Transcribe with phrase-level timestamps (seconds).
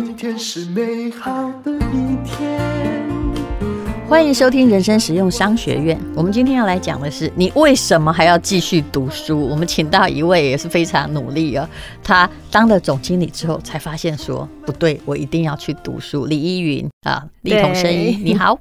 [0.00, 2.56] 今天是美好的一天。
[4.08, 6.00] 欢迎收听人生实用商学院。
[6.14, 9.40] 我们今天要来讲的是，你为什么还要继续读书？
[9.48, 11.68] 我们请到一位也是非常努力哦，
[12.00, 16.26] 他当了总经理之后，才发现说不对，我一定要去读书。
[16.26, 18.56] 李依云啊，丽彤生一，你好，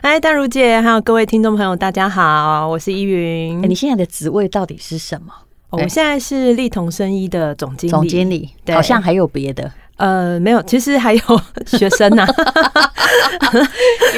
[0.00, 3.62] 哎，大如姐，还有各位听众朋友，大家好，我是依云。
[3.62, 5.32] 哎，你现在的职位到底是什么？
[5.70, 9.70] 我现在是力同生医的总经理，总经理，好像还有别的。
[10.00, 11.20] 呃，没有，其实还有
[11.66, 12.28] 学生呐、啊。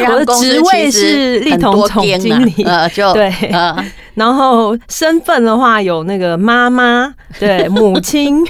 [0.08, 3.76] 我的职位是丽彤总经理，呃，就对，呃、
[4.14, 8.46] 然后身份的话有那个妈妈，对，母亲，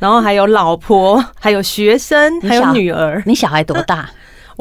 [0.00, 3.22] 然后还有老婆，还有学生，还有女儿。
[3.26, 4.10] 你小孩多大？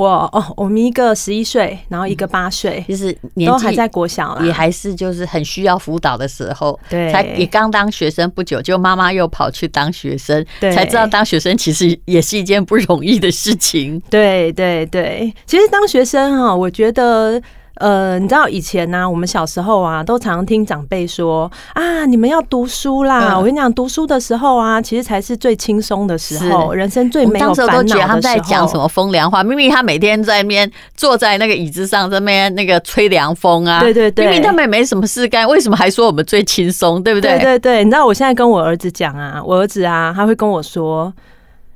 [0.02, 3.16] 我哦，我们一个十一岁，然后一个八岁，就是
[3.46, 14.02] 都还在国小，也还是就是很需要辅导的时候，对，才也刚当学生不久，就妈妈又跑去当学生，对，才知道当学生其实也是一件不容易的事情。
[14.10, 17.42] 对对对，其实当学生哈，我觉得。
[17.76, 23.34] 呃，你知道以前呢、啊，我们小时候啊，都常听长辈说啊，你们要读书啦。
[23.34, 27.68] 嗯、我跟你讲，读书的时候啊，其实才是最轻松的时候，人生最没有烦恼的时候。
[27.68, 37.32] 当时都觉得他们在讲什么风凉话，明明他每天在那边坐在那个椅子上，这边那个吹凉风啊，对对对，明明他们也没什么事干，为什么还说我们最轻松，对不对？
[37.40, 41.12] 对对对，你知道我现在跟我儿子讲啊，我儿子啊，他会跟我说。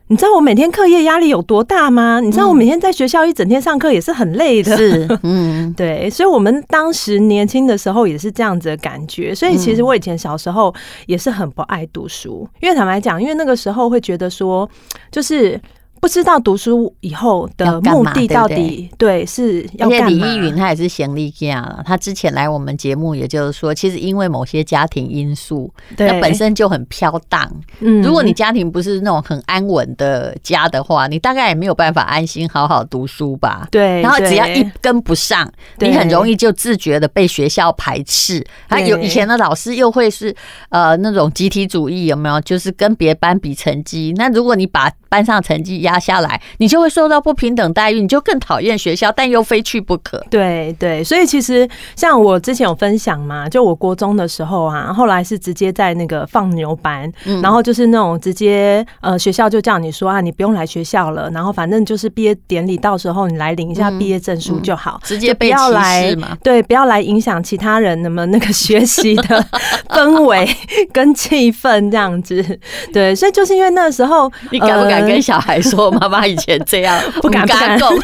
[0.07, 2.19] 你知道我每天课业压力有多大吗？
[2.19, 4.77] 你知道我每天在学校一整天上课也是很累的。
[4.77, 9.33] 是， 嗯，对，所以我们当时年轻的时候也是这样子的感觉。
[9.33, 10.73] 所以其实我以前小时候
[11.07, 14.69] 也是很不爱读书，因为坦白讲，因为那个时候会觉得说，
[15.11, 15.59] 就是。
[16.01, 20.07] 不知道读书以后的目的到底，对，是要干嘛？
[20.07, 21.81] 李依云他也是贤利家了。
[21.85, 27.51] 他之前来我们节目，也就是说，其实因为某些家庭因素，那本身就很飘荡。
[27.79, 33.67] 嗯，如果你家庭不是那种很安稳的家的话，你大概也没有办法安心好好读书吧？
[33.71, 34.01] 对。
[34.01, 38.45] 然后只要一跟不上，你很容易就自觉的被学校排斥。
[38.67, 40.35] 还有以前的老师又会是
[40.69, 42.39] 呃那种集体主义，有没有？
[42.41, 44.13] 就是跟别班比成绩。
[44.17, 50.21] 那如果你把班上成绩压下来，你就会受到不平等待遇，你就更讨厌学校，但又非去不可。
[50.29, 51.65] 对对，所以其实
[51.95, 69.45] 像我之前有分享嘛，就我国中的时候啊，后来是直接在那个放牛班，嗯、然后就是那种直接呃学校就叫你说啊，你不用来学校了，然后反正就是毕业典礼到时候你来领一下毕业证书就好，嗯嗯、直接不要来对，不要来影响其他人那么那个学习的
[69.87, 70.45] 氛围
[70.91, 72.43] 跟气氛这样子。
[72.91, 75.91] 对，所以就是因为那时候 你敢不敢跟小孩说？
[75.91, 77.95] 妈妈以前这样 不敢不敢动，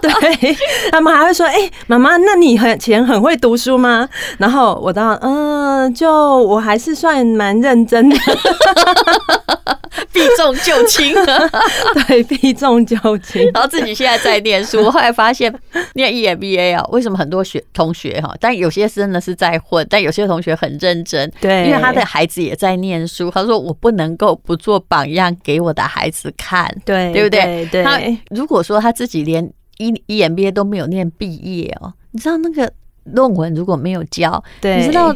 [0.00, 0.56] 对，
[0.90, 4.08] 他们还会说：“哎、欸，妈妈，那你以前很会读书吗？”
[4.38, 8.16] 然后我当嗯，就我还是算蛮认真的，
[10.12, 11.14] 避重就轻，
[12.06, 13.48] 对，避重就轻。
[13.54, 15.52] 然后自己现在在念书，后来发现
[15.94, 27.66] 念 EMBA 啊，为什么很多学同学哈，但有些真的是在混，但有些同学很认真，对，因为他的孩子也在念书，他说我不能够不做榜样给我的孩子看，对，对不对？
[27.66, 28.00] 对，他
[28.30, 29.44] 如果说他自己连
[29.78, 32.72] E EMBA 都没有念毕业哦，你知道那个
[33.04, 35.14] 论文如果没有交，对，你知道。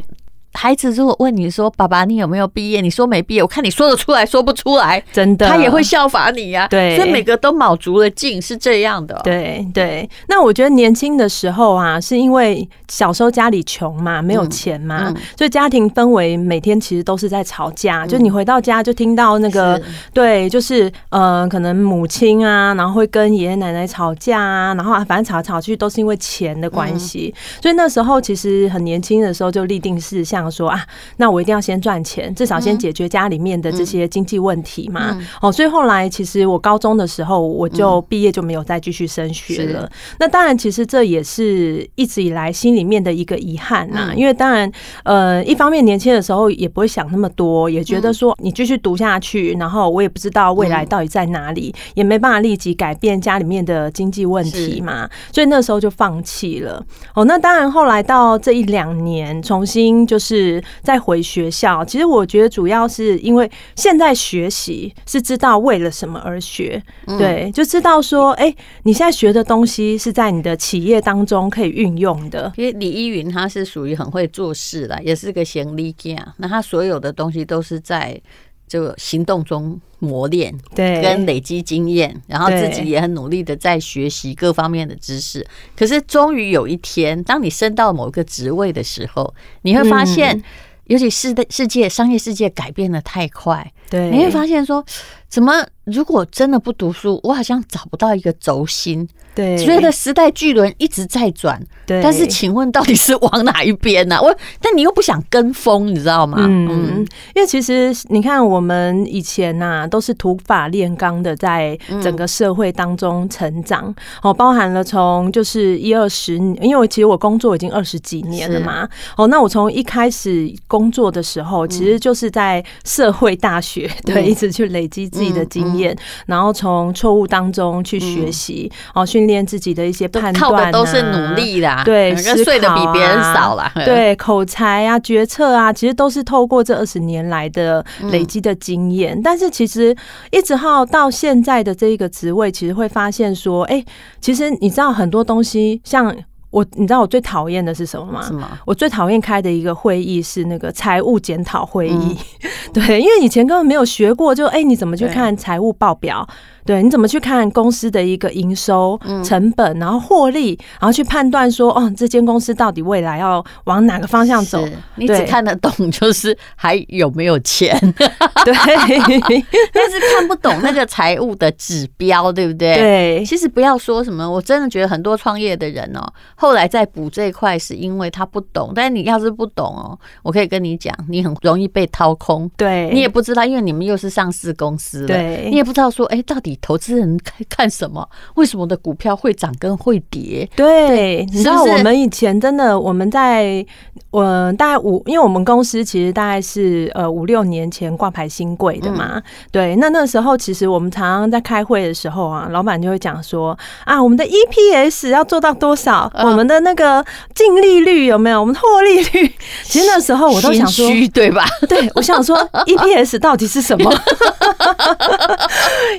[0.56, 6.68] 孩子如果问你说：“爸爸，你有没有毕业？”你说没毕业，我看你说得出来说不出来，真的，他也会效法你呀、啊。
[6.68, 9.20] 对，所以每个都卯足了劲，是这样的、喔。
[9.22, 18.04] 对对，那我觉得年轻的时候啊，是因为小时候家里穷嘛，没有钱嘛，嗯嗯、所以家庭氛围每天其实都是在吵架。
[18.04, 19.80] 嗯、就你回到家就听到那个，
[20.12, 27.34] 对，就是呃，可能母亲啊，然后会跟爷爷奶奶吵架啊，然后啊反正吵来吵去都是因为钱的关系。
[27.34, 30.56] 嗯、所以那时候其实很年轻的时候就立定志向。
[30.56, 30.82] 说啊，
[31.18, 35.10] 那我一定要先赚钱，至少先解决家里面的这些经济问题嘛。
[35.10, 39.82] 嗯嗯、哦，所以后来其实我高中的时候，我就毕业就没有再继续升学了。
[39.82, 39.90] 嗯、
[40.20, 44.12] 那当然，其实这也是一直以来心里面的一个遗憾呐。
[44.12, 44.72] 嗯、因为当然，
[45.04, 55.06] 呃，一方面年轻的时候也不会想那么多，也觉得说你继续读下去，然后我也不知道未来到底在哪里，也没办法立即改变家里面的经济问题嘛。
[55.30, 56.82] 所以那时候就放弃了。
[57.14, 60.25] 哦，那当然后来到这一两年，重新就是。
[60.26, 66.82] 是在回学校，其实我觉得主要是因为现在学习是知道为了什么而学，
[67.18, 68.52] 对，就知道说，哎，
[68.82, 72.52] 你现在学的东西是在你的企业当中可以运用的。
[72.56, 78.20] 因为李依云他是属于很会做事的，也是个贤力家，那他所有的东西都是在
[78.66, 85.46] 这个行动中磨练，对，跟累积经验，然后自己也很努力的在学习各方面的知识。
[85.76, 90.42] 可是终于有一天，当你升到某个职位的时候，你会发现
[90.86, 94.84] 尤其是的世界商业世界改变的太快，对，你会发现说，
[95.28, 99.08] 怎么如果真的不读书，我好像找不到一个轴心。
[99.34, 102.02] 对，觉得时代巨轮一直在转，对。
[102.02, 104.18] 但是，请问到底是往哪一边呢？
[104.22, 106.38] 我，但你又不想跟风，你知道吗？
[106.40, 113.94] 嗯，因为其实你看，我们以前呐，都是土法炼钢的，在整个社会当中成长。
[114.22, 118.88] 哦，包含了从就是一二十年，因为其实我工作已经二十几年了嘛。
[119.18, 123.75] 哦，那我从一开始工作的时候，其实就是在社会大学，
[124.06, 125.94] 对，一直去累积自己的经验，
[126.24, 129.26] 然后从错误当中去学习，哦，训。
[129.26, 139.18] 练自己的一些判断，靠的都是努力啦，对，睡得比别人少啦，对，口才啊，决策啊，其实都是透过这二十年来的累积的经验。
[139.18, 139.92] 嗯、但是其实
[140.30, 143.86] 一直到到现在的这一个职位，其实会发现说，哎、欸，
[144.20, 146.14] 其实你知道很多东西，像
[146.56, 148.22] 我，你知道我最讨厌的是什么吗？
[148.22, 148.48] 什么？
[148.64, 151.92] 我最讨厌开的一个会议是那个财务检讨会议。
[151.92, 156.26] 嗯、 对，因为以前根本没有学过，就哎、欸，你怎么去看财务报表？
[156.64, 164.66] 对，你怎么去看公司的一个营收、成本，然后获利，然后去判断说，哦，这间公司到底未来要往哪个方向走？
[164.96, 168.52] 你只看得懂就是还有没有钱， 对，
[169.72, 172.74] 但是看不懂那个财务的指标，对不对？
[172.76, 176.02] 对，其实不要说什么，我真的觉得很多创业的人哦，
[176.34, 182.50] 后来在补这一块是因为他不懂，但是你要是不懂哦，我可以跟你讲，你很容易被掏空。
[182.56, 186.56] 对，你也不知道，因为你们又是上市公司了，对，你也不知道说，哎，到底。
[186.62, 188.08] 投资人看看什么？
[188.36, 190.48] 为什么的股票会涨跟会跌？
[190.56, 193.64] 对，你知道我们以前真的，我们在
[194.10, 199.20] 我大概五，因为我们公司其实大概是呃五六年前挂牌新贵的嘛。
[199.50, 206.10] 对，那那时候其实我们常常在开会的时候啊，老板就会讲说啊，我们的 EPS 要做到多少？
[206.22, 207.04] 我们的那个
[207.34, 208.40] 净利率有没有？
[208.40, 209.32] 我们的获利率？
[209.64, 211.44] 其实那时候我都想说，对吧？
[211.68, 212.36] 对，我想说
[212.66, 213.92] EPS 到底是什么？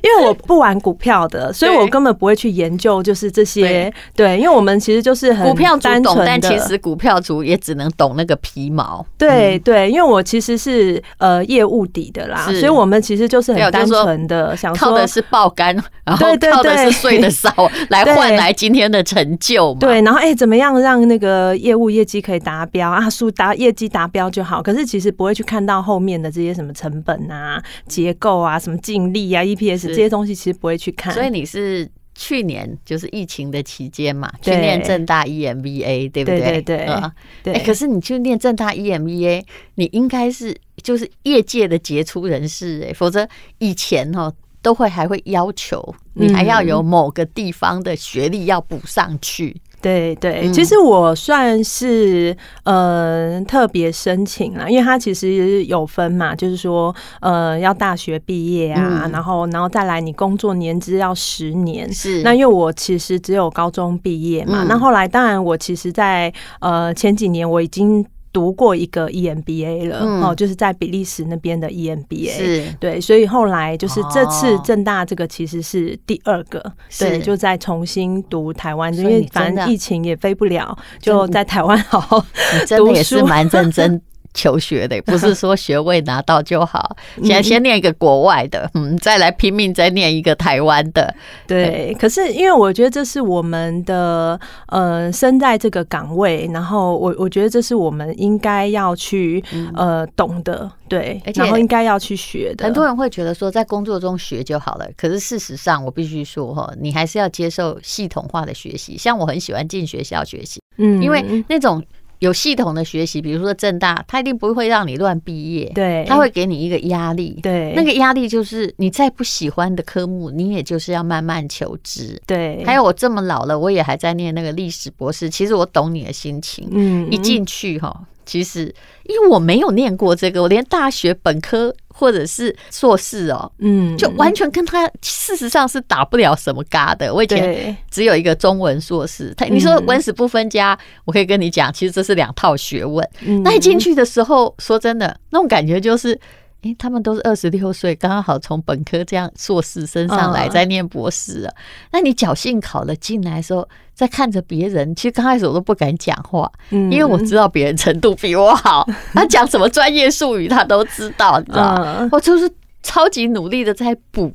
[0.01, 0.33] 因为我。
[0.48, 3.92] 不玩股票的，所以我根本不会去研究，就是这些。
[4.15, 9.06] 对，因为我们其实就是很股票族懂，但其实股票族也只能懂那个皮毛。
[9.18, 13.97] 对对，因为我其实是呃业务底的啦，所以我们其实就是很单纯
[14.28, 17.50] 的想说，靠的是爆肝，然后靠的是睡得少
[17.90, 19.80] 来换来今天的成就嘛。
[19.80, 23.10] 对，然后哎，怎么样让那个业务业绩可以达标啊？
[23.10, 24.62] 数达业绩达标就好。
[24.62, 30.34] 可是其实不会去看到后面的这些什么成本啊、结构啊、什么净利啊、EPS 这些东西。
[30.38, 36.40] 其实不会去看，所以你是去年就是疫情的期间嘛，去念正大 EMBA，对不对？
[36.40, 37.12] 对对对。
[37.44, 39.44] 对、欸，可是你去念正大 EMBA，
[39.75, 43.30] 你应该是就是业界的杰出人士哎、欸，否则
[43.60, 44.34] 以前哦
[44.64, 49.56] 都会还会要求你还要有某个地方的学历要补上去。
[49.82, 62.22] 对对，其实我算是呃特别申请啦，因为它其实有分嘛，就是说呃要大学毕业啊，然后然后再来你工作年资要十年，是。
[62.24, 68.06] 那因为我其实只有高中毕业嘛，那后来当然我其实在呃前几年我已经。
[68.38, 72.75] 读过一个 EMBA 了，哦，就是在比利时那边的 EMBA，是。
[72.80, 76.63] 对，所以后来就是这次正大这个其实是第二个，
[77.00, 82.25] 对，就再重新读台湾，因为反正疫情也飞不了，就在台湾好好读
[82.60, 84.00] 书，真的也是蛮认真。
[84.38, 91.12] 求学的不是说学位拿到就好， 先先念一个国外的，嗯，再来拼命再念一个台湾的。
[91.48, 102.66] 对，可是因为我觉得这是我们的呃身在这个岗位，然后我我觉得这是我们应该要去呃懂的，对，然后应该要去学的。
[102.66, 108.96] 很多人会觉得说在工作中学就好了，可是事实上我必须说哈，你还是要接受系统化的学习。
[108.96, 111.84] 像我很喜欢进学校学习，嗯，因为那种。
[112.19, 122.64] 有系统的学习，比如说正大，他一定不会让你乱毕业，对，他会给你一个压力，对，那个压力就是你再不喜欢的科目，你也就是要慢慢求知，对。
[122.66, 128.06] 还有我这么老了，我也还在念那个历史博士，其实我懂你的心情，嗯，一进去哈。
[128.26, 128.64] 其实，
[129.06, 137.11] 因为我没有念过这个，我连大学本科或者是硕士哦，嗯，就完全跟他事实上是打不了什么嘎的。
[137.13, 143.07] 我以前只有一个中文硕士，他你说文史不分家，我可以跟你讲，其实这是两套学问。
[143.44, 146.19] 那一进去的时候，说真的，那种感觉就是。
[146.64, 151.54] 哎，他们都是二十六岁，刚刚好从本科这样硕士升上来，在念博士啊。
[151.92, 162.09] 那你侥幸考了进来的时候，在看着别人，其实刚开始我都不敢讲话，因为我知道别人程度比我好， 他讲什么专业术语他都知道，你知道吗？
[162.11, 164.33] 我就是超级努力的在补。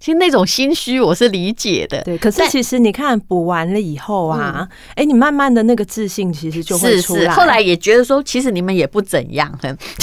[0.00, 2.16] 其实那种心虚我是理解的，对。
[2.16, 7.20] 可是其实你看补完了以后啊，哎、嗯，你慢慢的那个自信其实就会出来。
[7.20, 9.52] 是是，后来也觉得说，其实你们也不怎样，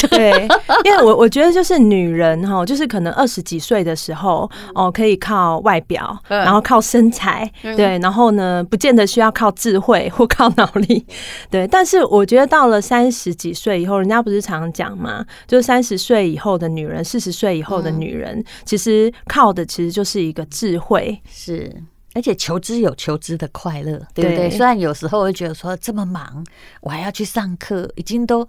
[0.09, 0.47] 对。
[0.83, 11.05] 因为我我觉得就是女人哈，就是可能二十几岁的时候哦，可以靠外表，然后靠身材，对，然后呢，不见得需要靠智慧 或靠脑力，
[11.49, 11.65] 对。
[11.65, 19.84] 但是我觉得到了三十几岁以后，人家不是常讲嘛，就是三十岁以后的女人，四十岁以后的女人，其实靠的其实。
[19.91, 24.49] 就是一个智慧，是，而且求知有求知的快乐，对不对？
[24.49, 26.45] 虽然有时候会觉得说这么忙，
[26.81, 28.47] 我还要去上课，已经都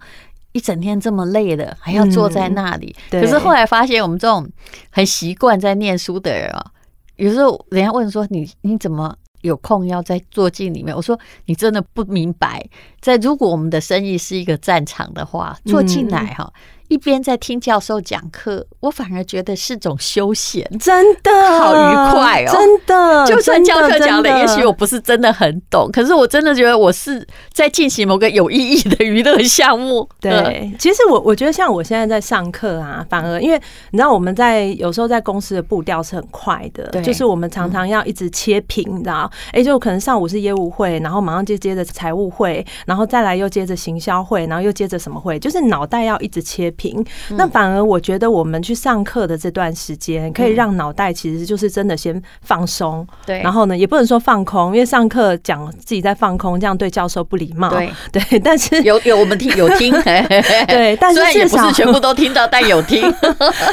[0.51, 2.95] 一整天这么累了，还要坐在那里。
[3.09, 4.49] 可是后来发现，我们这种
[4.89, 6.71] 很习惯在念书的人啊，
[7.17, 10.95] 有时候人家问说你你怎么有空要在坐进里面？
[10.95, 12.67] 我说你真的不明白，
[12.99, 16.51] 在如果我们的生意是一个战场的话，坐进来哈。
[16.87, 22.51] 一边在听教授讲课，我反而觉得是种休闲，真的好愉快哦！
[22.53, 30.07] 真的，就算教课讲的，也许我不是真的很懂，可是我真的觉得我是在进行某个有意义的娱乐项目。
[30.21, 39.29] 对，其实我我觉得像我现在在上课啊，反而因为你知道我们在有时候在公司的步调是很快的，就是我们常常要一直切屏，你知道？
[39.51, 46.73] 哎，就可能上午是业务会，然后马上就接着财务会，然后再来又接着行销会，然后又接着什么会，就是脑袋要一直切。
[46.77, 57.91] 平，那反而我觉得我们去上课的这段时间，可以让脑袋其实就是真的先放松，对，然后呢，也不能说放空，因为上课讲自己在放空，这样对教授不礼貌，对
[58.29, 58.39] 对。
[58.39, 63.11] 但是 有有我们听有听， 对，但是至少不是全部都听到，但有听，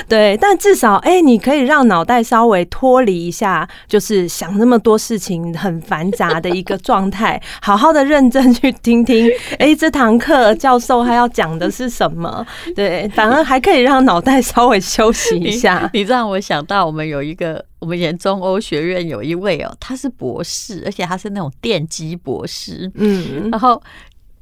[0.09, 12.45] 对，但至少哎，你可以让脑袋稍微脱离一下，就是想那么多事情很繁杂的一个状态，好好的认真去听听，哎，这堂课教授他要讲的是什么？
[12.75, 12.94] 对。
[13.15, 15.89] 反而还可以让脑袋稍微休息一下。
[15.95, 22.91] 你让我想到，我们有一个，我们研中欧学院有一位哦，他是博士，而且他是那种电机博士。
[22.95, 23.83] 嗯，然后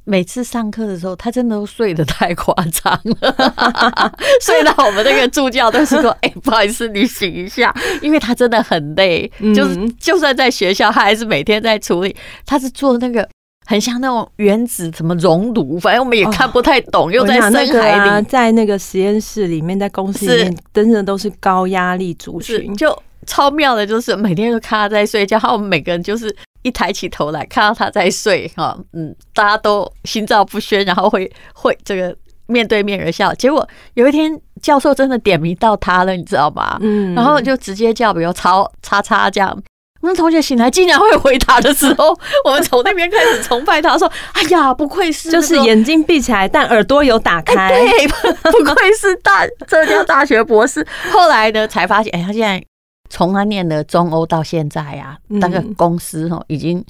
[0.05, 3.35] 每次上课的时候，他真的都睡得太夸张了，
[4.41, 12.15] 睡到我们那个助教都是说：“哎，不好意思，你醒一下。”因为他真的很累，就是就算在学校，他还是每天在处理。
[12.45, 13.27] 他是做那个。
[13.65, 17.07] 很像那种原子什么熔炉，反正我们也看不太懂。
[17.07, 32.15] 哦、又在深海里，啊、在那个实验室里面，在公司里面，真的都是高压力族群，就超妙的，就是每天都看他在睡觉，然后我们每个人就是一抬起头来看到他在睡，哈，嗯，大家都心照不宣，然后会 会这个
[32.47, 33.33] 面对面而笑。
[33.33, 36.77] 结果有一天教授真的点名到他了，你知道吗？
[36.81, 39.57] 嗯，然后就直接叫，比如曹叉叉这样。
[40.03, 47.69] 我们同学醒来竟然会回答的时候，我们从那边开始崇拜他，说：“哎呀， 不愧是，就是眼睛闭起来，但耳朵有打开。
[47.69, 48.07] 欸”对，
[48.51, 50.85] 不愧是大浙江大学博士。
[51.09, 52.61] 后来呢，才发现，哎，他现在
[53.09, 56.83] 从他念的中欧到现在呀，那个公司哦，已经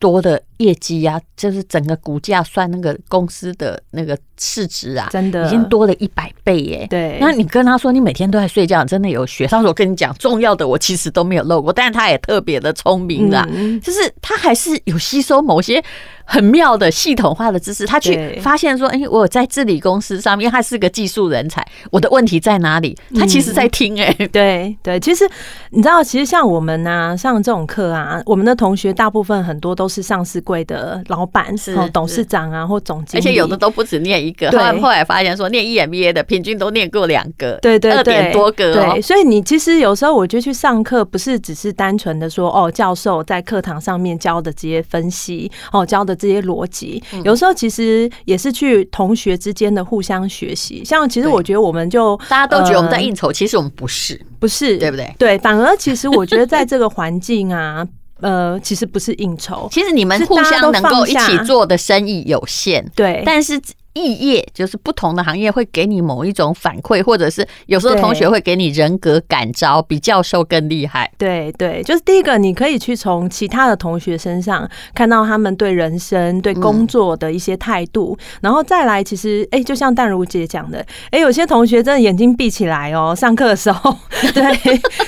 [0.00, 4.18] 多的业绩呀，就是整个股价算那个公司的那个。
[4.38, 5.46] 市值啊，真的。
[5.46, 6.86] 已经多了一百倍耶！
[6.90, 9.46] 对，那你跟他说你每天都在睡觉，真的有学。
[9.48, 13.46] 上次我跟你讲，重要的我其实都没有漏过，但是他也特别的聪明啊，
[13.82, 15.82] 就是他还是有吸收某些
[16.24, 22.96] 很妙的系统化的知识，他去发现说，哎，我在治理公司上面，他是个技术人才，我的问题在哪里？
[23.14, 25.28] 他其实在听哎，对对，其实
[25.70, 38.74] 你知道，其实像我们啊，上这种课啊，我们的同学大部分很多都是上市柜的老板，是董事长啊或总经理，而且有的都不止念一个，对，后来发现说念 EMBA 的平均都念过两个，对对对，二点多个。
[38.74, 50.84] 对，所以你其实有时候我觉得去上课不是只是单纯的说哦，教授在课堂上面教的这些分析哦，教的这些逻辑，有时候其实也是去同学之间的互相学习。
[50.84, 55.14] 像其实我觉得我们就大家都觉得我们在应酬，其实我们不是，不是，对不对？
[55.18, 57.86] 对，反而其实我觉得在这个环境啊，
[58.20, 63.60] 呃，其实不是应酬，其实你们互相能够一起做的生意有限，对，但是。
[63.98, 71.10] 异业就是不同的行业会给你某一种反馈，或者是有时候同学会给你人格感召，比教授更厉害。
[71.18, 83.96] 对对，就是第一个，你可以去从其他的同学身上看到他们对人生、对工作的一些态度，嗯、然后再来，其实哎、欸，就像淡如姐讲的，哎、欸，有些同学真的眼睛闭起来哦，上课的时候，
[84.32, 84.42] 对，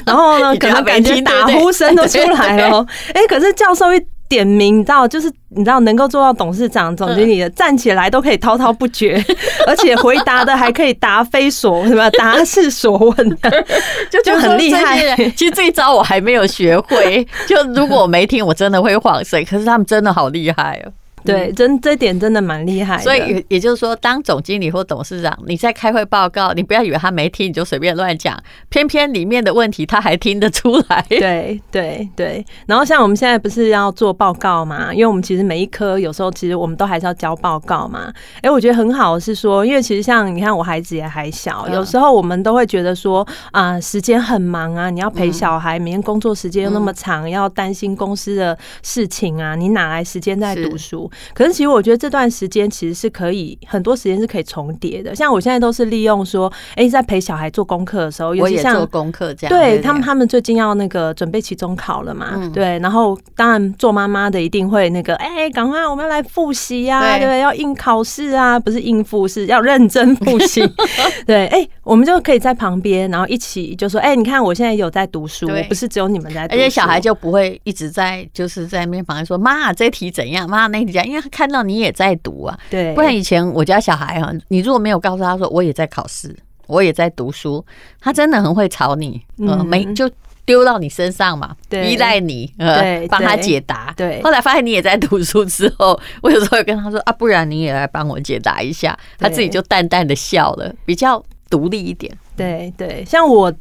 [0.04, 4.00] 然后呢， 可能感觉打呼声都出来了， 哎、欸，可是教授一。
[4.30, 9.22] 点名到就是你知道能够做到董事长、总经理的站起来都可以滔滔不绝，
[9.66, 13.64] 而且回答的还可以答非所什么答是所问的，
[14.08, 15.16] 就就很厉害。
[15.36, 19.44] 其实这一招我还没有学会，就如果我没听，我真的会晃神。
[19.44, 20.92] 可是他们真的好厉害哦。
[21.24, 23.02] 对，真这点真的蛮厉害的。
[23.02, 31.04] 所以也也就是说，当总经理或董事长，你在开会报告，你不要以为他没听，你就随便乱讲，偏偏里面的问题他还听得出来。
[31.08, 32.44] 对对对。
[32.66, 34.92] 然后像我们现在不是要做报告嘛？
[34.92, 38.12] 因为我们其实每一科有时候其实我们都还是要交报告嘛。
[38.42, 51.09] 哎，我觉得很好是说，因为其实像你看我孩子也还小，有时候我们都会觉得说啊，时间很忙啊，你要陪小孩，每天工作时间又那么长，要担心公司的事情啊，你哪来时间在读书？
[51.34, 55.14] 可是其实我觉得这段时间其实是可以很多时间是可以重叠的。
[55.14, 59.56] 像我现在都是利用说，哎，在陪小孩做功课的时候，我也做功课这样。
[59.56, 62.50] 对他们，他们最近要那个准备期中考了嘛？
[62.52, 67.40] 对，然后当然做妈妈的一定会那个，哎，赶快我们要来复习呀，对不对？
[67.40, 70.62] 要应考试啊，不是应付，是要认真复习。
[71.26, 80.48] 对，哎，我们就可以在旁边，然后一起就说，哎，你看我现在有在读书，不是只有你们在而且小孩就不会一直在就是在面旁边说，妈，这题怎样？
[80.48, 82.58] 妈，那题因为他看到你也在读啊。
[82.70, 86.34] 对，不然以前我家小孩啊，你如果没有告诉他说我也在考试，
[86.66, 87.64] 我也在读书，
[88.00, 90.10] 他真的很会吵你，嗯，没就
[90.44, 93.92] 丢到你身上嘛，依赖你，呃，帮他解答。
[93.96, 102.16] 对，后来发现你也在读书之后，我有时候会跟他说啊，不然你也来帮我解答一下，他自己就淡淡的笑了，比较独立一点。
[102.36, 103.52] 对对，像我。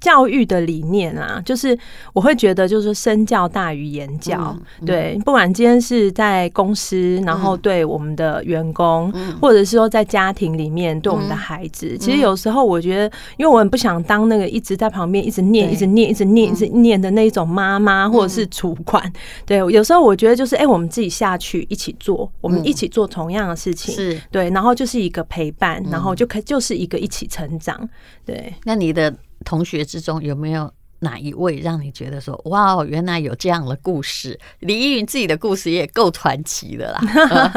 [0.00, 1.78] 教育的理念啊，就是
[2.12, 4.56] 我会觉得，就是身教大于言教。
[4.86, 19.12] 对，不管今天是在公司，然后对我们的员工，或者是说在家庭里面对我们的孩子，其实有时候我觉得，因为我很不想当那个一直在旁边一直念、一直念、一直念、一直念的那一种妈妈或者是主管。
[19.44, 27.88] 对，有时候我觉得就是，哎，我们自己下去一起做，我们一起做同样的事情，是对，然后就是一个陪伴，然后就可就是一个一起成长。
[28.24, 29.14] 对，那你的。
[29.44, 34.38] 同学之中有没有哪一位让你觉得说，哇，原来有这样的故事？
[34.60, 37.00] 李依云自己的故事也够传奇的啦，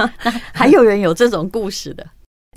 [0.54, 2.08] 还有人有这种故事的？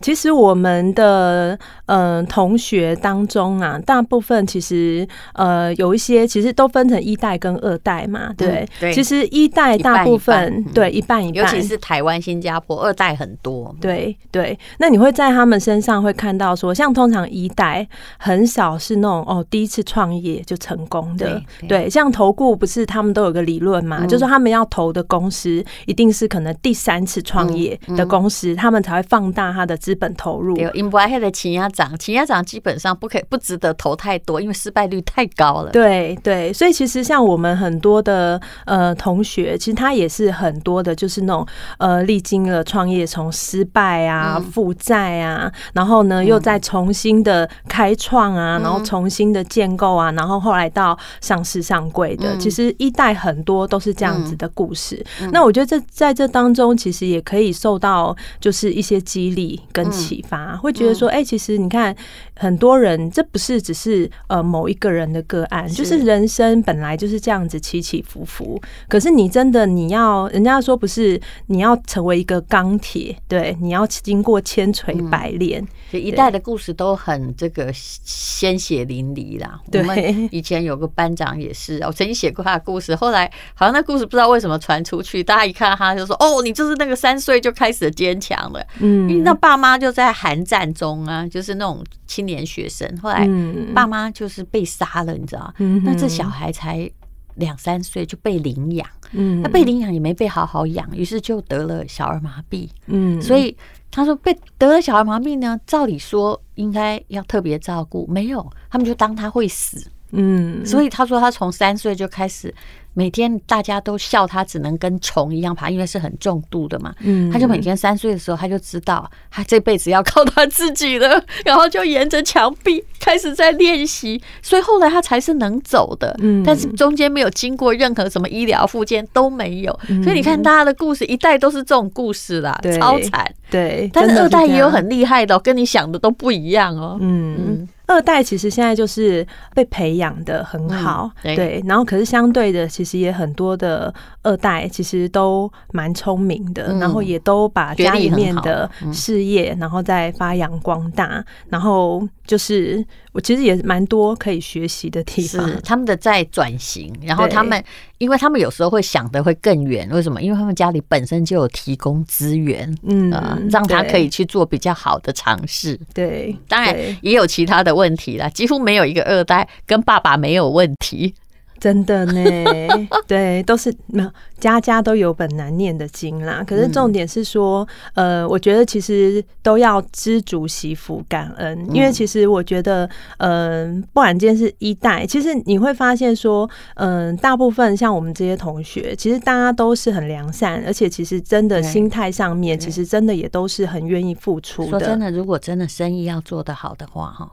[0.00, 8.92] 其实我们的嗯、呃、同学当中啊，大部分其实呃有一些其实都分成一代跟二代嘛，对、嗯、对。
[8.92, 13.74] 其实一代大部分对一半一半，尤其是台湾、新加坡二代很多。
[13.80, 14.58] 对对。
[14.78, 17.86] 那你会在他们身上会看到说，像通常一代
[18.18, 21.68] 很少是那种哦第一次创业就成功的，对。
[21.68, 29.74] 对像投顾不是他们都有个理论嘛，嗯、就是他们要投的公司一定是可能第三次创业的公司，他们才会放大他的。
[29.86, 35.70] 资本投入，因为还的企业长，企业长基本上不可以不值得投太多，因为失败率太高了。
[35.70, 41.46] 对对，所以其实像我们很多的呃同学，其实他也是很多的，就是那种
[41.78, 55.06] 呃历经了创业从失败啊、负债啊，然后呢又再重新的开创啊，然后重新的建构啊，然后后来到上市上柜的，其实一代很多都是这样子的故事。
[55.30, 59.60] 那我觉得这在这当中，其实也可以受到就是一些激励。
[59.76, 61.94] 跟启发，会觉得说，哎，其实你看，
[62.36, 68.60] 很多人这不是只是呃某一个人的个案，就是人生本来就是这样子起起伏伏。
[68.88, 75.66] 可是你真的你要，人家说不是你要成为一个钢铁，对，你要经过千锤百炼。
[75.92, 79.60] 一代的故事都很这个鲜血淋漓啦。
[79.72, 89.76] 我们以前有个班长也是，我曾经写过他的故事，后来好像那故事不知道为什么传出去，大家一看他就说，哦，你就是那个三岁就开始坚强了，嗯，因为那爸妈。
[89.76, 92.86] 就在寒战中啊，就是那种青年学生。
[92.98, 93.26] 后来
[93.74, 95.54] 爸妈就是被杀了，你知道？
[95.84, 96.90] 那这小孩才
[97.36, 102.68] 两三岁就被领养，嗯，那被领养也没被好好养，于是就得了小儿麻痹。
[102.86, 103.56] 嗯，所以
[103.90, 109.90] 他说被得了小儿麻痹呢，照理说应该要特别照顾，没有，他们就当他会死。
[110.10, 112.52] 嗯，所以他说他从三岁就开始。
[112.98, 116.94] 每天大家都笑他只能跟虫一样爬，因为是很重度的嘛。
[117.00, 126.16] 嗯，他就每天三岁的时候，他就知道他这辈子要靠他自己了，然后就沿着墙壁开始在练习，所以后来他才是能走的。
[126.20, 133.30] 嗯，但是中间没有经过任何什么医疗附件都没有，所以你看大家的故事一代都是这种故事啦，超惨。
[133.50, 136.96] 对，但是二代也有很厉害的，跟你想的都不一样哦。
[136.98, 137.68] 嗯。
[137.86, 152.84] 二代其实现在就是被培养的很好，嗯、对，对，然后可是相对的，其实也很多的二代其实都蛮聪明的，嗯、然后也都把家里面的事业，然后再发扬光大，嗯、然后就是
[153.16, 155.48] 我其实也蛮多可以学习的地方。
[155.48, 157.64] 是他们的在转型，然后他们。
[157.98, 160.20] 因为他们有时候会想的会更远，为什么？
[160.20, 165.80] 因为他们家里本身就有提供资源，嗯，呃，让他可以去做比较好的尝试。
[165.94, 171.14] 对，当然也有其他的问题啦，几乎没有一个二代跟爸爸没有问题。
[171.58, 172.22] 真的呢，
[173.06, 176.44] 对，都是没有家家都有本难念的经啦。
[176.46, 182.88] 可是重点是说，嗯、呃，我觉得其实都要知足惜福感恩，嗯、因为其实我觉得，
[183.18, 194.70] 嗯、呃，不管今天是一代，其实你会发现说，嗯、呃，大部分像我们这些同学，其实大家都是很良善，而且其实真的心态上面，其实真的也都是很愿意付出的。
[194.70, 197.32] 说真的，如果真的生意要做得好的话，哈。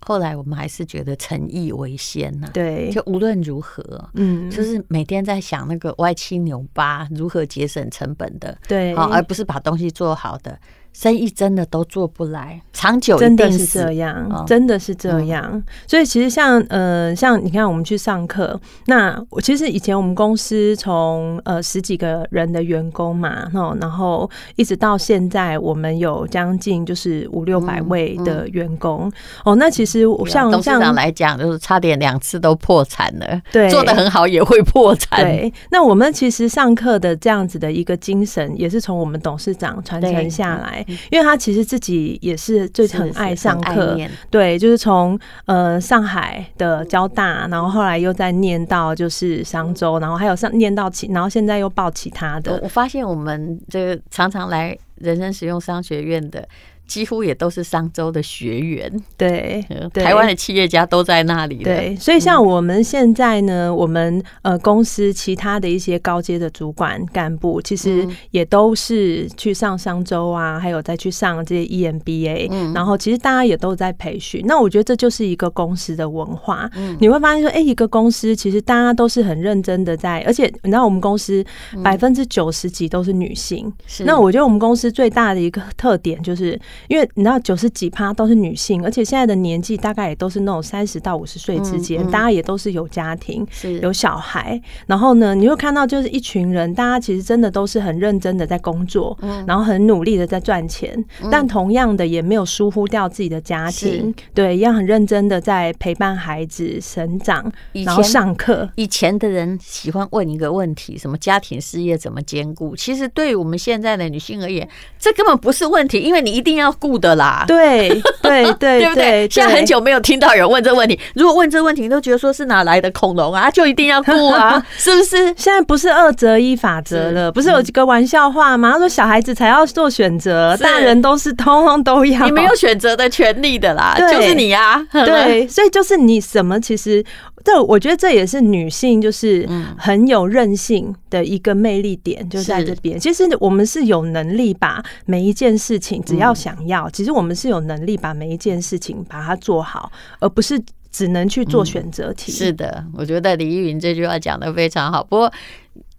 [0.00, 3.82] 后来我们还是觉得诚意为先呐，对，就无论如何，
[4.14, 10.58] 嗯，就是每天在想那个歪七扭八如何节省成本的，对，好，而不是把东西做好的。
[10.92, 15.62] 生意真的都做不来，长久真的是这样，真的是这样。
[15.86, 23.48] 所以其实像呃，像你看，我们去上课，那我其实以前我们公司从呃十几个人的员工嘛，
[23.80, 29.10] 然后一直到现在，我们有将近就是五六百位的员工
[29.44, 29.54] 哦。
[29.54, 35.22] 那其实像董事长来讲，就是差点两次都破产了，对， 做的很好也会破产。
[35.22, 40.79] 对，那我们其实上课的这样子的一个精神，也是从我们董事长传承下来。
[41.10, 43.98] 因为他其实自己也是最很爱上课，
[44.30, 52.58] 对，就是从呃上海的交大，然后后来又再念到就是商周，然后还有上念到其，然后现在又报其他的。
[52.62, 56.46] 我发现我们这个常常来人生实用商学院的。
[56.90, 61.62] 几乎也都是商周的学员，对，台湾的企业家都在那里。
[61.62, 74.42] 对，所以像我们现在呢，我们呃公司其他的一些高阶的主管干部，其实也都是去上商周啊，还有再去上这些 EMBA，嗯，然后其实大家也都在培训。
[74.44, 76.68] 那我觉得这就是一个公司的文化。
[76.98, 81.44] 你会发现说，哎，一个公司其实大家都是很认真的在，而且你知道我们公司
[81.84, 83.72] 百分之九十几都是女性。
[84.00, 86.60] 那我觉得我们公司最大的一个特点就是。
[86.88, 93.46] 因为你知道九十几趴都是女性，而且现在的年纪大概也都是那种三十到五十岁之间，大家也都是有家庭、
[93.82, 94.60] 有小孩。
[94.86, 99.16] 然后呢，你会看到就是一群人，大家其实真的都是很认真的在工作，
[99.46, 108.68] 然后很努力的在赚钱，但同样的也没有疏忽掉自己的家庭，对，一样很认真的在陪伴孩子成长，然后上课。
[108.76, 112.74] 以前的人喜欢问一个问题：什么家庭事业怎么兼顾？
[112.74, 116.69] 其实对于我们现在的女性而言，这根本不是问题，因为你一定要。
[116.78, 117.88] 顾的啦，对
[118.22, 119.28] 对对 对不对？
[119.30, 120.98] 现在很久没有听到有人问这个问题。
[121.14, 123.50] 如果问这个问题，你都觉得说是哪来的恐龙啊？
[123.50, 124.64] 就一定要顾啊？
[124.76, 125.16] 是不是？
[125.36, 127.32] 现在不是二择一法则了？
[127.32, 128.72] 不是有几个玩笑话吗？
[128.72, 132.24] 他说小孩子才要做选择，大人都是通通都要。
[132.26, 134.84] 你没有选择的权利的啦，就是你啊。
[134.92, 136.60] 对， 所以就是你什么？
[136.60, 137.04] 其实
[137.44, 142.98] 这我觉得这也是女性就是很有韧性的一个魅力点，就在这边。
[143.00, 146.54] 其实我们是有能力把每一件事情，只要想。
[146.66, 152.32] 要，其实我们是有能力把每一件事情把它做好，而不是只能去做选择题。
[152.32, 152.34] 嗯。
[152.34, 155.02] 是的，我觉得李依云这句话讲得非常好。
[155.04, 155.32] 不过。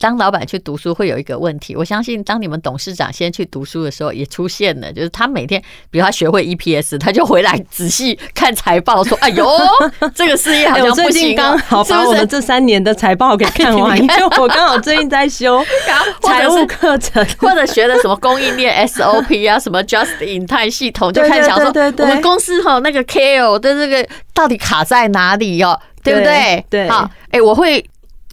[0.01, 5.61] 当老板去读书会有一个问题，我相信当你们董事长先去读书的时候，也出现了，就是他每天，
[5.91, 9.47] 比如他学会 EPS，他就回来仔细看财报，说：“哎呦，
[10.15, 15.63] 这个事业好像不行。”最近刚好把我们这三年的财报给看完， 因为我刚好最近在修
[16.23, 21.67] 财务课程，或者学的什么供应链 SOP 啊，什么 Just in Time 系统，就开始想说，
[21.99, 26.65] 我们公司哈那个 KO 的这个到底卡在哪里哦，对不对？
[26.71, 27.85] 对，好，哎，我会。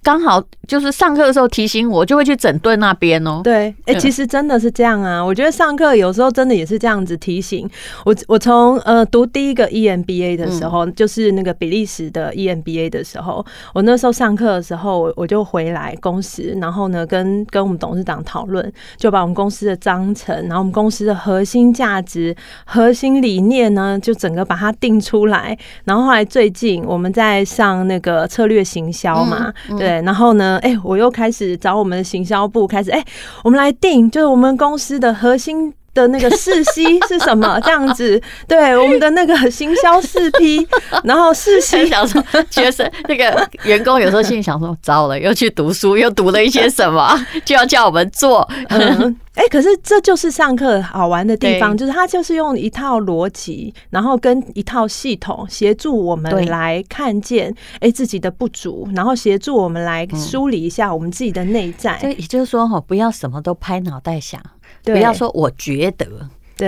[0.02, 3.40] 刚好就是上课的时候提醒我，就会去整顿那边哦。
[3.42, 5.22] 对，哎，其实真的是这样啊。
[5.22, 7.68] 我觉得上课有时候真的也是这样子提醒
[8.04, 8.14] 我。
[8.26, 22.34] 我从呃读第一个 EMBA 的时候，就是那个比利时的 EMBA 的时候，我那时候上课的时候，我我就回来公司，然后呢跟跟我们董事长讨论，就把我们公司的章程，然后我们公司的核心价值、
[22.64, 25.58] 核心理念呢，就整个把它定出来。
[25.84, 29.87] 然后后来最近我们在上那个策略行销嘛，对。
[29.88, 33.04] 对然后呢，哎，我又开始找我们的行销部，开始哎，
[33.42, 37.60] 我们来定，就是我们公司的核心的那个四 C 是什么？
[37.62, 40.66] 这样子，对，我们的那个行销四 P，
[41.04, 48.48] 然后四 C 想说，学生那个员工有时候心里想说，糟了，又去读书，又读了一些什么， 就要叫我们做。
[48.68, 61.96] 嗯哎，可是这就是上课好玩的地方，就是他就是用一套逻辑，然后跟一套系统协助我们来看见哎自己的不足，然后协助我们来梳理一下我们自己的内在。
[62.18, 64.42] 也就是说哈，不要什么都拍脑袋想，
[64.94, 66.06] 不要说我觉得，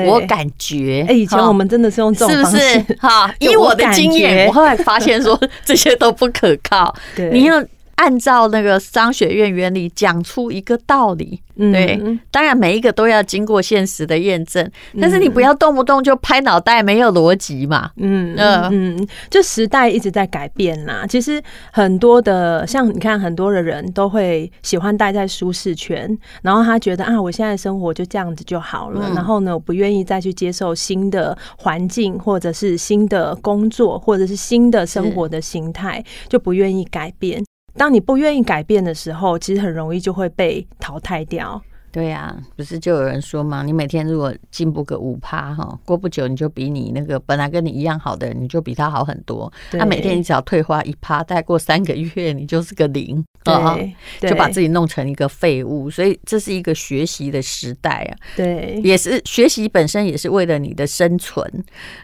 [0.06, 1.04] 我感觉。
[1.08, 2.96] 哎，以前我们真的是用这种方式，是不是？
[3.00, 6.94] 哈， 以我的经验，我后来发现说 这些都不可靠。
[7.32, 7.62] 你要。
[8.00, 11.42] 按照那个商学院原理讲出一个道理。
[11.54, 14.66] 对，当然每一个都要经过现实的验证，
[14.98, 17.90] 但是你不要动不动就拍脑袋，没有逻辑嘛。
[17.96, 21.04] 嗯嗯嗯，就时代一直在改变啦。
[21.06, 29.12] 其实很多的，像你看，很多的人都会喜欢待在舒适圈，然后他觉得啊，我现在生活就这样子就好了。
[29.14, 37.44] 然后呢，我不愿意再去接受新的环境，或者是新的工作，或者是新的生活的形态，就不愿意改变。
[37.80, 41.58] 当你不愿意改变的时候，其实很容易就会被淘汰掉。
[41.92, 49.52] 对呀、啊，不是就有人说嘛，你每天如果进步个五趴哈，过不久你就比你那个本来跟你一样好的人，你就比他好很多。
[49.72, 55.90] 那每天你只要退化一趴，再过三个月你就是个零，对，就把自己弄成一个废物。
[55.90, 61.44] 所以这是一个学习的时代啊，对，也是学习本身也是为了你的生存。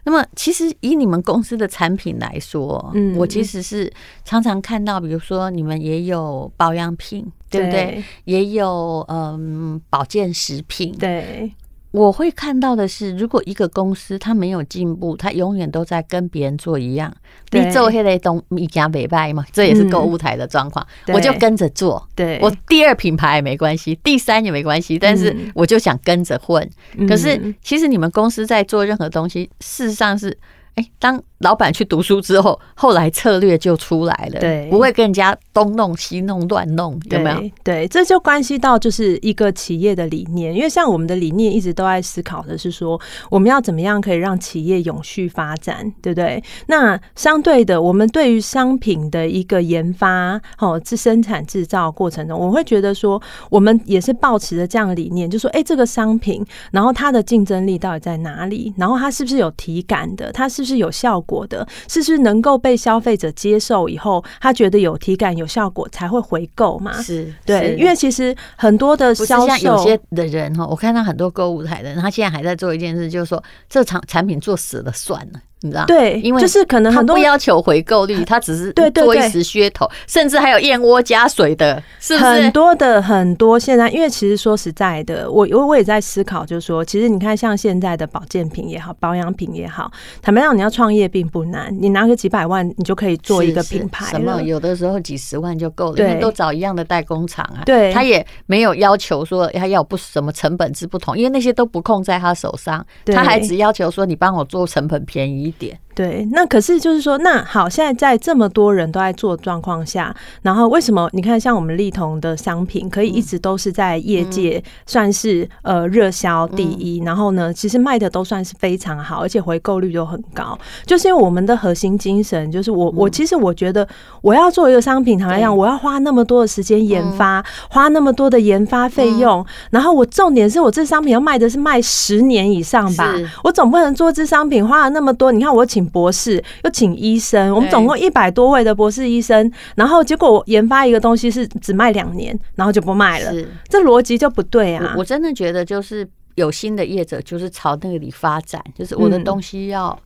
[0.05, 3.93] 那么其实以你们公司的产品来说，嗯，我其实是
[4.25, 7.25] 常常看到，比如说你们也有保养品。
[7.51, 8.03] 对不对？
[8.25, 10.95] 也有嗯，保健食品。
[10.99, 11.53] 对，
[11.91, 17.15] 我会看到的是，如果一个公司它没有进步，它永远都在跟别人做一样。
[17.53, 20.87] 你做黑雷东一家北拜嘛，这也是购物台的状况。
[21.09, 26.69] 我就跟着做，对，我第二品牌也没关系，第三也没关系，但是我就想跟着混。
[27.09, 30.37] 可是其实你们公司在做任何东西，事实上是。
[30.77, 37.51] 哎，当老板去读书之后，后来策略就出来了，对，不会跟人家东弄西弄乱弄，有没有？
[37.63, 42.99] 对，这就关系到就是一个企业的理念，因为像我们的理念一直都在思考的是说，
[43.31, 46.43] 我们要怎么样可以让企业永续发展，对不对？
[46.69, 53.21] 那相对的，我们对于商品的一个研发，哦，自生产制造过程中，我会觉得说，
[53.51, 58.73] 我们也是抱持着这样的理念，就说，哎，这个商品，然后它的竞争力到底在哪里？
[58.79, 60.33] 然后它是不是有体感的？
[60.33, 67.01] 它是不是有效果的，是不是能够被消费者接受以后，他觉得有体感、有效果才会回购嘛？
[67.03, 75.41] 是对，因为其实很多的销售，有些的人哈，我看到很多购物台的人，他现在还在做一件事，就是说这产产品做死了算了。
[75.67, 75.85] 你知道？
[75.87, 82.25] 对，因为就是可能很多不要求回购率，他只是对做一时噱头，甚至还有燕窝加水的，是不是？
[82.25, 89.91] 很多的很多现在，因为其实说实在的，我我我也在思考，就是说，其实你看像现在的保健品也好，保养品也好，
[90.23, 94.07] 坦白讲，你要创业并不难，你拿个几百万，你就可以做一个品牌。
[94.07, 97.65] 什么有的时候几十万就够了，因为都找一样的代工厂啊。
[97.65, 105.81] 对，他也没有要求说他要不什么成本之不同，因为那些都不控在他手上，他还只要求说你帮我做成本便宜一点。
[105.97, 123.89] 对，那可是就是说，那好，现在在这么多人都在做状况下，然后为什么你看像我们丽彤的商品可以一直都是在业界算是呃热销第一，然后呢，其实卖的都算是非常好，而且回购率都很高，就是因为我们的核心精神就是我我其实我觉得
[124.21, 135.86] 我要做一个商品，坦白讲，我要花那么多的时间研发，花那么多的研发费用，然后我重点是我这商品要卖的是卖十年以上吧，我总不能做这商品花了那么多，你看我请。
[135.89, 143.33] 博士又请医生，我们总共一百多位的博士医生，然后结果我研发一个东西是只卖两年，然后就不卖了，
[143.69, 144.95] 这逻辑就不对啊！
[144.97, 149.99] 我真的觉得就是有新的业者就是朝那里发展，就是我的东西要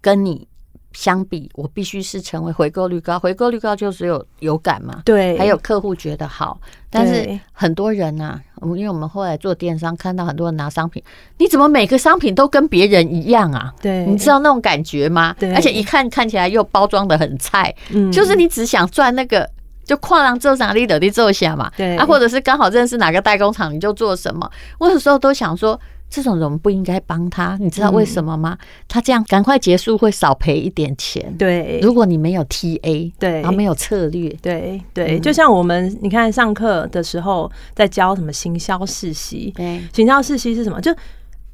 [0.00, 0.46] 跟你。
[0.92, 6.60] 相比，我必须是成为回购率高，回购率高就只有有感嘛，对，还有客户觉得好。
[6.90, 11.00] 但是很多人呐、啊，因为我们后来做电商，看到很多人拿商品，
[11.38, 13.72] 你怎么每个商品都跟别人一样啊？
[13.80, 15.34] 对，你知道那种感觉吗？
[15.38, 19.48] 对，而且一看看起来又包装的很菜，嗯，就是你只想赚那个，
[19.84, 24.50] 就跨浪做啥你得你做下嘛，对，啊，或者是刚好认识哪个代工厂你就做什么。
[24.78, 25.80] 我有时候都想说。
[26.10, 28.58] 这种人不应该帮他，你知道为什么吗？
[28.60, 31.32] 嗯、他这样赶快结束会少赔一点钱。
[31.38, 40.80] 对，如果你没有 TA，对，然后没有策略，对对，就像我们你看上课的时候在教什么行销世袭，对，行销世袭是什么？
[40.80, 40.92] 就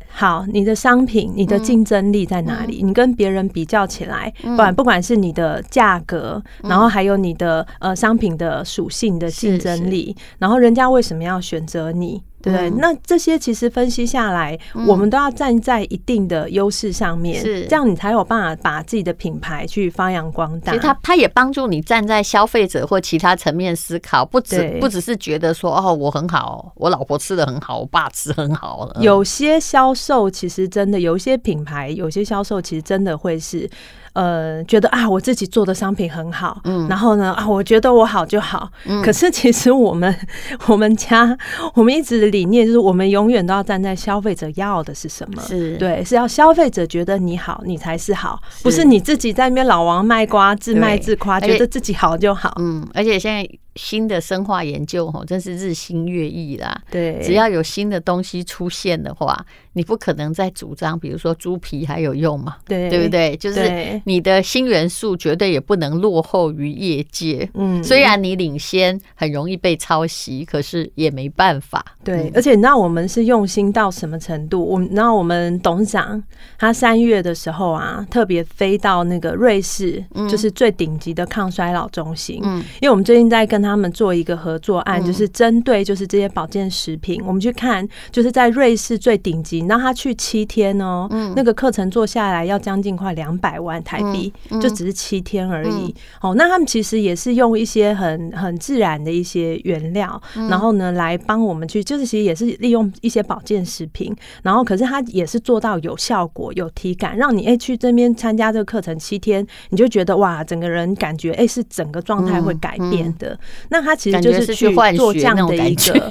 [0.09, 2.83] 好，你的商品，你的竞争力在哪里？
[2.83, 12.23] 嗯、你跟别人比较起来，不管不管是你的价格，嗯、然后还有你的呃商品的属性的竞争力，然后人家为什么要选择你？
[12.53, 20.73] 对，那这些其实分析下来，我们都要站在一定的优势上面，是这样，你才有办法把自己的品牌去发扬光大。
[20.73, 28.89] 其实它它也帮助你站在消费者或其他层面思考，不只不只是觉得说哦，我很好，我老婆吃的很好，我爸吃很好。
[29.01, 33.69] 有些销售其实真的，有些品牌，有些销售其实真的会是。
[34.17, 40.15] 呃觉得啊，我自己做的商品很好，嗯，然后呢啊，我觉得我好就好，嗯，可是其实我们
[40.69, 41.37] 我们家
[41.75, 45.77] 我们一直的理念就是，我们永远都要站在消费者要的是什么，是。
[45.77, 48.65] 对，是要消费者觉得你好，你才是好，是。
[48.65, 53.47] 不是你自己在那边老王卖瓜，自卖自夸，觉得自己好就好，嗯，而且现在。
[53.77, 56.77] 新的生化研究吼，真是日新月异啦。
[56.91, 62.57] 对，只要有新的东西出现的话，你不可能再主张，比如说猪皮还有用嘛？
[62.67, 63.37] 对，对不对？
[63.37, 67.49] 就是你的新元素绝对也不能落后于业界。
[67.55, 71.85] 嗯，虽然你领先，很容易被抄袭，可是也没办法。
[72.03, 74.65] 对，而且你知道我们是用心到什么程度？
[74.65, 76.23] 我们知道我们董事长
[76.59, 82.41] 他三月的时候啊，特别飞到那个瑞士，就是最顶级的抗衰老中心。
[82.43, 95.95] 嗯，因为我们最近在跟他们做一个合作案，就是针对就是这些保健食品，我们去看就是在瑞士最顶级，让他去七天哦，那个课程做下来要将近快两百万台币，就只是七天而已。
[96.21, 113.39] 哦，那他们其实也是用一些很很自然的一些原料，然后呢来帮我们去，就是其实也是利用一些保健食品，然后可是他也是做到有效果、有体感，让你哎去这边参加这个课程七天，你就觉得哇，整个人感觉哎是整个状态会改变的。
[113.71, 116.11] 那他其实就是去做这样 的一个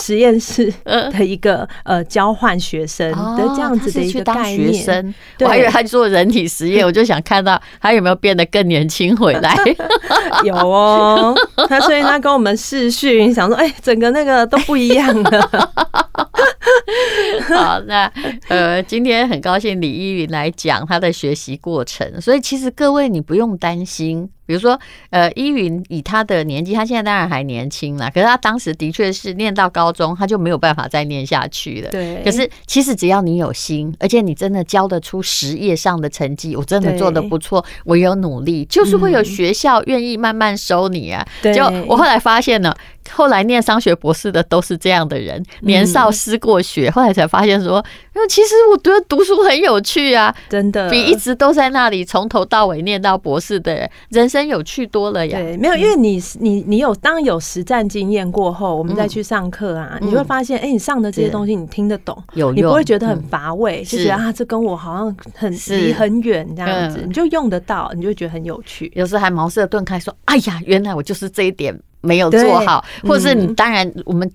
[0.00, 4.72] 实验室的一个呃交换学生的这样子的一个概念。
[4.72, 9.56] 学生，我还以为他做人体实验， 我就想看到他有没有变得更年轻回来。
[10.44, 11.34] 有哦，
[11.68, 15.70] 他所以他跟我们视讯，想说哎，整个那个都不一样了。
[17.54, 18.10] 好，那
[18.48, 24.28] 呃，今天很高兴李依云来讲他的学习过程，所以其实各位你不用担心。
[24.44, 24.78] 比如说，
[25.10, 31.90] 呃，依云以他的年纪，他现在当然还年轻啦，可是他当时的确是念到高中，他就没有办法再念下去了。
[31.90, 32.20] 对。
[32.22, 41.24] 可是其实只要你有心，而且你真的教得出实业上的成绩，我真的做得不错，我有努力，就是会有学校愿意慢慢收你啊。
[41.40, 41.54] 对。
[41.54, 42.74] 就我后来发现呢。
[43.10, 47.84] 后来念商学博士的都是这样的人，年少失过学，后来才发现说，
[48.28, 55.38] 其实我觉得读书很有趣啊，真的，比一直都在那里从头到尾念到博士的人，人生有趣多了呀。
[55.38, 68.90] 对，没有，因为你你你有当有实战经验过后，我们再去上课啊，你会发现，哎，你上的这些东西你听得懂，有用，你不会觉得很乏味，就觉得啊，这跟我好像很离很远这样子，你就用得到，你就觉得很有趣。
[68.94, 71.78] 有时还茅塞顿开，说，哎呀，原来我就是这一点。
[72.02, 74.30] 没有做好，或者是你当然，我们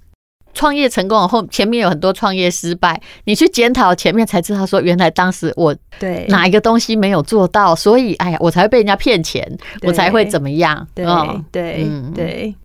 [0.54, 10.88] 创业成功后，前面有很多创业失败，你去检讨前面才知道说，原来当时我对哪一个东西没有做到，所以哎呀，我才会被人家骗钱，我才会怎么样？
[10.96, 11.06] 对
[11.52, 12.56] 对对。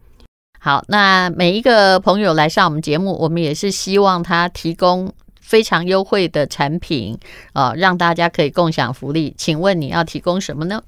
[0.59, 7.19] 好，那每一个朋友来上我们节目，我们也是希望他提供非常优惠的产品
[7.53, 9.35] 啊，让大家可以共享福利。
[9.37, 10.81] 请问你要提供什么呢？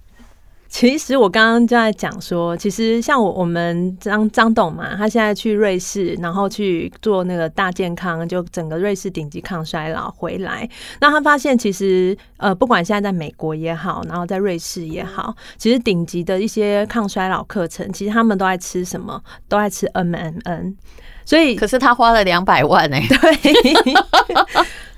[0.74, 10.68] 其实我刚刚就在讲说，其实像我我们张张董嘛，他现在去瑞士，然后去做那个大健康，就整个瑞士顶级抗衰老回来，
[11.00, 19.22] 那他发现其实呃，不管现在在美国也好，然后在瑞士也好，其实顶级的一些抗衰老课程，其实他们都爱吃什么？
[19.48, 20.74] 都爱吃 MNN
[21.24, 23.94] 所以可是他花了两百万哎、欸，对。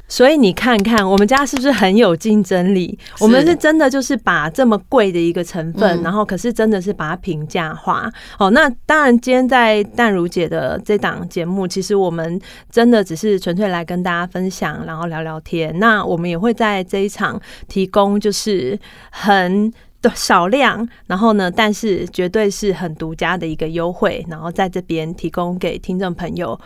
[0.09, 2.97] 所以你看看我们家是不是很有竞争力？
[3.21, 8.09] 我们是真的就是把这么贵的一个成分，然后可是真的是把它平价化。
[8.39, 12.41] 哦，那当然，今天在淡如姐的这档节目，其实我们
[12.71, 15.77] 真的只是纯粹来跟大家分享，然后聊聊天。
[15.81, 18.79] 那我们也会在这一场提供就是
[19.11, 19.73] 很
[20.15, 26.59] 少量，然后呢，但是绝对是很独家的一个优惠，然后在这边提供给听众朋友。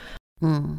[0.43, 0.79] 嗯。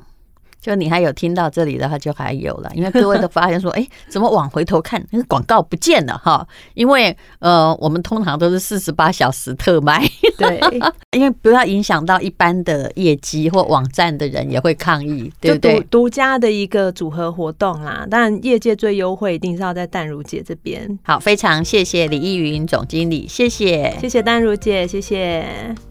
[0.62, 6.48] 就你还有听到这里的话，就还有了，因为各位都发现说， 哎，怎么往回头看，那个广告不见了哈？
[6.76, 10.62] 因为呃，我们通常都是四十八小时特卖，对，
[11.18, 15.80] 因为不要影响到一般的业绩或网站的人也会抗议，对不对？
[15.90, 21.00] 独家的一个组合活动啦，当然业界最优惠一定是要在淡如姐这边。
[21.04, 25.91] 好，非常谢谢李依云总经理，谢谢，谢谢淡如姐，谢谢。